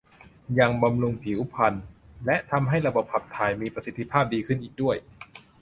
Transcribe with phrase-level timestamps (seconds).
[0.59, 1.73] ยังบำรุงผิวพรรณ
[2.25, 4.97] และทำให้ระบบขับถ่ายมีประสิทธิภาพดีขึ้นอีกด้วย